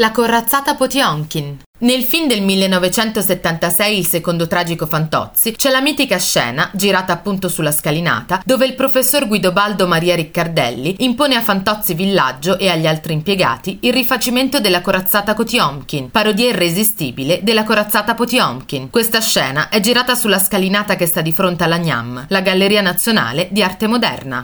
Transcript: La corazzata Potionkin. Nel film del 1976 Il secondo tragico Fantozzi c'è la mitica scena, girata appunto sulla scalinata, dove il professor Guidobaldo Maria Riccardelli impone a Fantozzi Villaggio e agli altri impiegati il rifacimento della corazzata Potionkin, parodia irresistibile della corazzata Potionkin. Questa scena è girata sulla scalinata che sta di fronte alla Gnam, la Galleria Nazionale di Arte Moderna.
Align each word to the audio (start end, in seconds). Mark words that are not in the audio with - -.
La 0.00 0.12
corazzata 0.12 0.76
Potionkin. 0.76 1.58
Nel 1.80 2.02
film 2.02 2.26
del 2.26 2.42
1976 2.42 3.98
Il 3.98 4.06
secondo 4.06 4.46
tragico 4.46 4.86
Fantozzi 4.86 5.52
c'è 5.52 5.70
la 5.70 5.80
mitica 5.80 6.18
scena, 6.18 6.70
girata 6.74 7.12
appunto 7.12 7.48
sulla 7.48 7.72
scalinata, 7.72 8.42
dove 8.44 8.66
il 8.66 8.74
professor 8.74 9.26
Guidobaldo 9.26 9.86
Maria 9.86 10.14
Riccardelli 10.14 10.96
impone 10.98 11.36
a 11.36 11.42
Fantozzi 11.42 11.94
Villaggio 11.94 12.58
e 12.58 12.68
agli 12.68 12.86
altri 12.86 13.14
impiegati 13.14 13.78
il 13.82 13.94
rifacimento 13.94 14.60
della 14.60 14.82
corazzata 14.82 15.32
Potionkin, 15.32 16.10
parodia 16.10 16.48
irresistibile 16.48 17.40
della 17.42 17.64
corazzata 17.64 18.14
Potionkin. 18.14 18.90
Questa 18.90 19.20
scena 19.20 19.70
è 19.70 19.80
girata 19.80 20.14
sulla 20.14 20.38
scalinata 20.38 20.96
che 20.96 21.06
sta 21.06 21.22
di 21.22 21.32
fronte 21.32 21.64
alla 21.64 21.78
Gnam, 21.78 22.26
la 22.28 22.40
Galleria 22.40 22.82
Nazionale 22.82 23.48
di 23.50 23.62
Arte 23.62 23.86
Moderna. 23.86 24.38